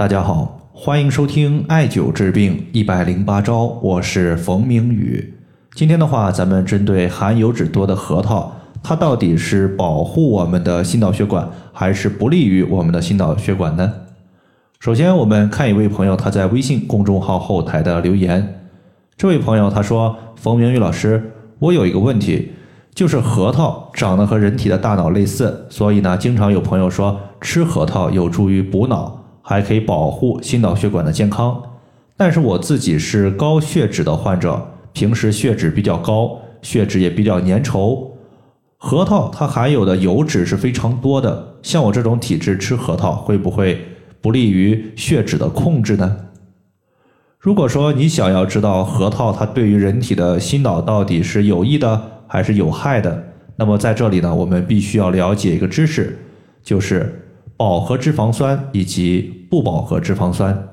[0.00, 5.34] 大家好，欢迎收听艾灸治病一百零八招，我是冯明宇。
[5.74, 8.50] 今天的话，咱们针对含油脂多的核桃，
[8.82, 13.92] 它到底是保护我们的心脑血管，还是不利于我们的心脑血管呢？
[14.78, 18.62] 首先，我们看一位朋友他在微信公众号后台的留言。
[19.18, 22.52] 这位朋友他说：“冯明宇老师，我有一个问题，
[22.94, 29.18] 就是核桃长得和人体的大脑类似，所以呢，经常有朋友说吃核桃有助于补脑。”
[29.50, 31.60] 还可以保护心脑血管的健康，
[32.16, 38.10] 但是我自己是高血脂的患者，平时血脂比较高，血脂也比较粘稠。
[38.76, 43.84] 核桃它含有的油脂是非常多的，像我这种体质吃核桃会不会
[44.20, 46.16] 不利于血脂的控制呢？
[47.40, 53.24] 如果说你想要知道核桃它对于人体的心脑到底是有益的还是有害的，
[53.56, 56.16] 那么在这里呢，我们必须要了解一个知识，
[56.62, 57.29] 就是
[57.60, 59.36] 饱和脂肪酸以及。
[59.50, 60.68] 不饱和脂肪酸，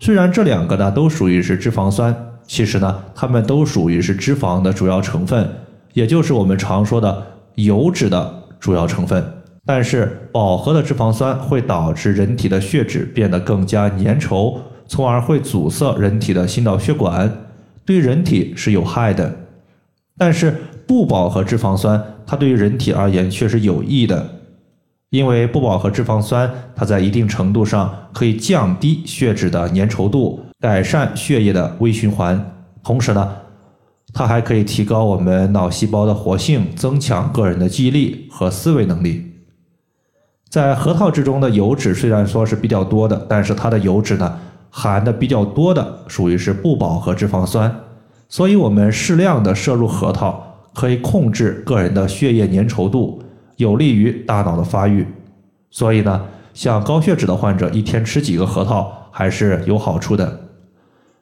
[0.00, 2.12] 虽然这两个呢都属于是脂肪酸，
[2.44, 5.48] 其实呢它们都属于是脂肪的主要成分，
[5.92, 9.24] 也就是我们常说的油脂的主要成分。
[9.64, 17.32] 但是饱和的脂肪酸会导致人体的血脂变得更加粘稠，从而会阻塞人体的心脑血管，
[17.84, 19.32] 对人体是有害的。
[20.18, 20.52] 但是
[20.84, 24.28] 不饱和脂肪酸，它对于人体而言却是有益的。
[25.14, 32.52] 因为不饱和脂肪酸，它在一定程度上可以降低血脂的粘稠度，改善血液的微循环。
[32.82, 33.32] 同时呢，
[34.12, 39.34] 它还可以提高我们脑细胞的活性，增强个人的记忆力和思维能力。
[40.50, 47.72] 在核桃之中的油脂虽然说是比较多的，但是它的油脂呢含的比较多的属于是不饱和脂肪酸，
[48.28, 53.20] 所以我们适量的摄入核桃，可以控制个人的血液粘稠度。
[53.56, 55.06] 有利于大脑的发育，
[55.70, 60.40] 所以呢，像高血脂的患者，一天吃几个核桃还是有好处的。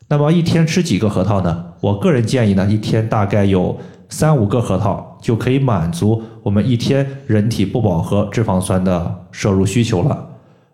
[0.09, 1.67] 那么一天吃几个核桃呢？
[1.81, 3.79] 我个人建议呢，一天大概有
[4.09, 10.29] 三五个核桃就可以满足我们一天人体不饱和脂肪酸的摄入需求了。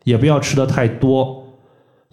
[0.05, 1.45] 也不要吃的太多，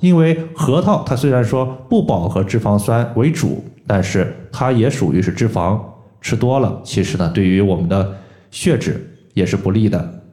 [0.01, 5.79] 因为核桃它虽然说不饱和脂肪酸为主，但是它也属于是脂肪，
[6.21, 8.15] 吃多了其实呢，对于我们的
[8.51, 9.14] 血脂。
[9.35, 10.23] 也是不利的。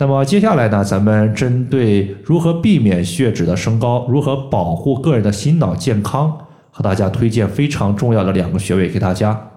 [0.00, 9.50] 那么接下来呢，咱们针对如何避免血脂的升高，如何保护个人的心脑健康，和大家推荐非常重要的两个穴位给大家。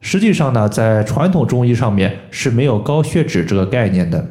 [0.00, 4.26] 实际上呢，在传统中医上面是没有高血脂这个概念的。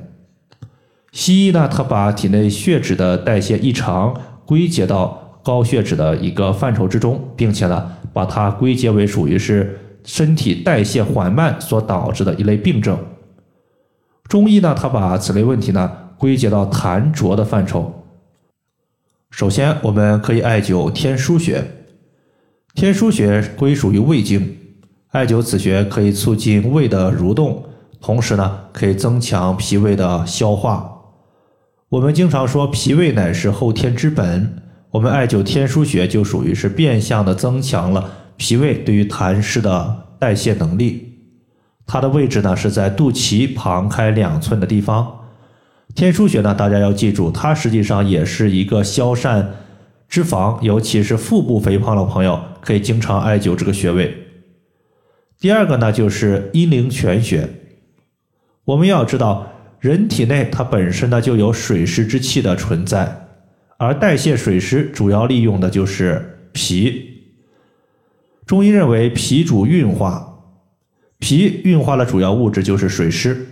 [1.12, 4.16] 西医呢，它把体内血脂的代谢异常
[4.46, 9.80] 归结到高血脂的一个范畴之中，并且呢，把它归结为属于是。
[10.04, 12.98] 身体代谢缓慢所导致的一类病症。
[14.28, 18.06] 中医呢，它把此类问题呢归结到痰浊的范畴。
[19.32, 21.64] 首先，我们可以艾灸天枢穴。
[22.74, 24.58] 天枢穴归属于胃经，
[25.12, 27.64] 艾灸此穴可以促进胃的蠕动，
[28.00, 30.98] 同时呢，可以增强脾胃的消化。
[31.90, 34.62] 我们经常说脾胃乃是后天之本，
[34.92, 38.12] 我们艾灸天枢穴就属于是变相的增强了。
[38.40, 41.20] 脾胃对于痰湿的代谢能力，
[41.86, 45.28] 它的位置呢是在肚脐旁开两寸的地方。
[45.94, 49.56] 天枢穴呢，大家要记住，它实际上也是一个消散
[50.08, 54.16] 脂肪，尤其是腹部肥胖的朋友可以经常艾灸这个穴位。
[55.38, 57.50] 第二个呢，就是阴陵泉穴。
[58.64, 59.52] 我们要知道，
[59.82, 63.28] 人体内它本身呢就有水湿之气的存在，
[63.78, 67.09] 而代谢水湿主要利用的就是脾。
[68.50, 70.40] 中医认为脾主运化，
[71.20, 73.46] 脾运化的主要物质就是水湿，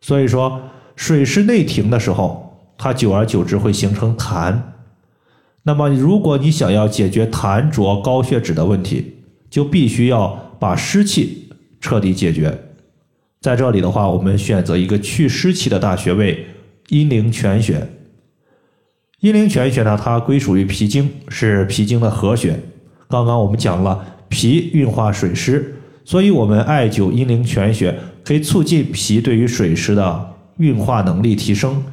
[0.00, 4.58] 所以说水湿内停的时候，它久而久之会形成痰。
[5.64, 9.16] 那么如果你想要解决痰浊高血脂的问题，
[9.50, 12.58] 就必须要把湿气彻底解决。
[13.42, 16.46] 在这里的话，我们选择一个去湿气的大穴位
[16.88, 17.86] 阴陵泉穴。
[19.20, 22.58] 阴陵泉穴呢，它归属于脾经，是脾经的合穴。
[23.08, 31.84] 刚刚我们讲了脾运化水湿，所以我们艾灸阴陵泉穴可以促进脾对于水湿的运化能力提升，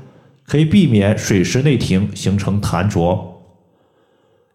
[0.47, 3.41] 可以避免水湿内停形成痰浊。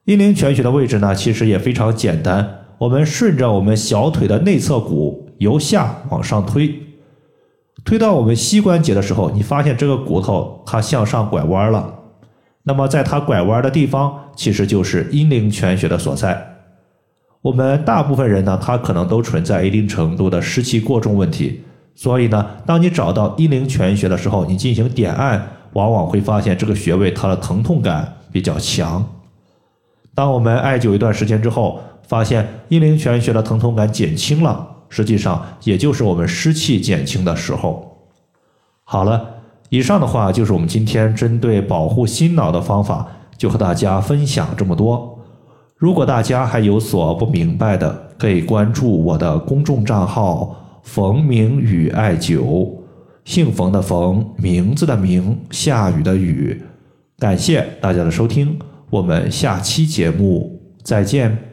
[0.04, 6.74] 阴陵泉穴的位置呢，其实也非常简单，我们顺着我们小腿的内侧骨由下往上推，
[7.84, 11.97] 推到我们膝关节的时候，你发现这个骨头它向上拐弯了。
[12.68, 16.56] 那么，在它拐弯的地方，其实就是阴陵泉穴的所在。
[17.40, 21.62] 我们大部分人呢，他可能都存在一定程度的湿气过重问题，
[21.94, 29.02] 所以呢，当你找到阴陵泉穴的时候，你进行点按往往会发现这个穴位它的疼痛感比较强。
[30.14, 37.96] 当我们艾灸一段时间之后，发现阴陵泉穴的疼痛感减轻了，实际上也就是我们湿气减轻的时候。
[38.84, 39.37] 好了，
[39.70, 43.06] 以上的话就是我们今天针对保护心脑的方法，
[43.36, 45.18] 就和大家分享这么多。
[45.76, 52.68] 如果大家还有所不明白的，可以关注我的公众账号“冯明宇艾灸”，
[53.24, 56.60] 姓冯的冯，名字的名，下雨的雨。
[57.18, 58.58] 感谢大家的收听，
[58.90, 61.47] 我们下期节目再见。